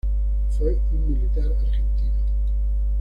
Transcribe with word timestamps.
Fue 0.49 0.79
un 0.93 1.11
militar 1.13 1.45
argentino. 1.45 2.09